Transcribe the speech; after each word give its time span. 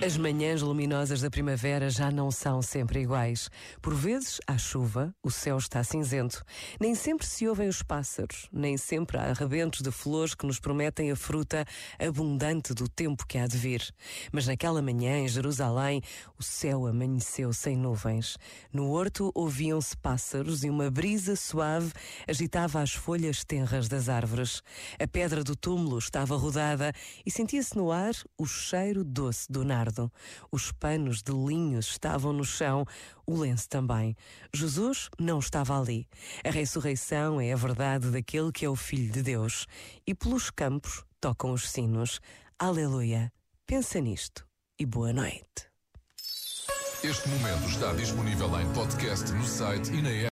As 0.00 0.16
manhãs 0.16 0.62
luminosas 0.62 1.22
da 1.22 1.28
primavera 1.28 1.90
já 1.90 2.08
não 2.08 2.30
são 2.30 2.62
sempre 2.62 3.00
iguais. 3.00 3.50
Por 3.82 3.92
vezes 3.94 4.38
há 4.46 4.56
chuva, 4.56 5.12
o 5.20 5.28
céu 5.28 5.58
está 5.58 5.82
cinzento. 5.82 6.44
Nem 6.78 6.94
sempre 6.94 7.26
se 7.26 7.48
ouvem 7.48 7.68
os 7.68 7.82
pássaros, 7.82 8.48
nem 8.52 8.76
sempre 8.76 9.18
há 9.18 9.24
arrebentos 9.24 9.80
de 9.80 9.90
flores 9.90 10.36
que 10.36 10.46
nos 10.46 10.60
prometem 10.60 11.10
a 11.10 11.16
fruta 11.16 11.64
abundante 11.98 12.72
do 12.74 12.88
tempo 12.88 13.26
que 13.26 13.38
há 13.38 13.48
de 13.48 13.58
vir. 13.58 13.82
Mas 14.30 14.46
naquela 14.46 14.80
manhã, 14.80 15.18
em 15.18 15.26
Jerusalém, 15.26 16.00
o 16.38 16.44
céu 16.44 16.86
amanheceu 16.86 17.52
sem 17.52 17.76
nuvens. 17.76 18.38
No 18.72 18.92
horto 18.92 19.32
ouviam-se 19.34 19.96
pássaros 19.96 20.62
e 20.62 20.70
uma 20.70 20.92
brisa 20.92 21.34
suave 21.34 21.92
agitava 22.26 22.80
as 22.80 22.92
folhas 22.92 23.42
tenras 23.44 23.88
das 23.88 24.08
árvores. 24.08 24.62
A 24.96 25.08
pedra 25.08 25.42
do 25.42 25.56
túmulo 25.56 25.98
estava 25.98 26.36
rodada 26.36 26.92
e 27.26 27.32
sentia-se 27.32 27.76
no 27.76 27.90
ar 27.90 28.14
o 28.38 28.46
cheiro 28.46 29.02
doce 29.02 29.50
do 29.50 29.64
nardo. 29.64 29.87
Os 30.50 30.72
panos 30.72 31.22
de 31.22 31.32
linho 31.32 31.78
estavam 31.78 32.32
no 32.32 32.44
chão, 32.44 32.84
o 33.26 33.36
lenço 33.36 33.68
também. 33.68 34.16
Jesus 34.54 35.08
não 35.18 35.38
estava 35.38 35.78
ali. 35.78 36.06
A 36.44 36.50
ressurreição 36.50 37.40
é 37.40 37.52
a 37.52 37.56
verdade 37.56 38.10
daquele 38.10 38.52
que 38.52 38.64
é 38.64 38.68
o 38.68 38.76
Filho 38.76 39.12
de 39.12 39.22
Deus. 39.22 39.66
E 40.06 40.14
pelos 40.14 40.50
campos 40.50 41.04
tocam 41.20 41.52
os 41.52 41.70
sinos. 41.70 42.20
Aleluia. 42.58 43.32
Pensa 43.66 44.00
nisto 44.00 44.46
e 44.78 44.86
boa 44.86 45.12
noite. 45.12 45.68
Este 47.04 47.28
momento 47.28 47.68
está 47.68 47.92
disponível 47.92 48.60
em 48.60 48.72
podcast 48.72 49.30
no 49.32 49.44
site 49.44 49.92
e 49.92 50.02
na. 50.02 50.10